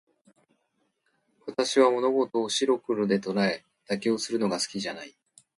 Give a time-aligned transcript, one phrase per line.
[1.45, 5.13] 私は物事を白黒で捉え、妥協するのが好きじゃない。